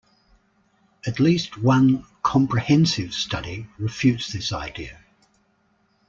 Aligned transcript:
At 1.05 1.19
least 1.19 1.59
one 1.61 2.05
comprehensive 2.23 3.13
study 3.13 3.67
refutes 3.77 4.33
this 4.33 4.51
idea. 4.51 4.99